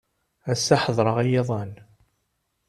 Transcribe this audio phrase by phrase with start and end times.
[0.51, 1.71] Ass-a ḥedṛeɣ i yiḍan.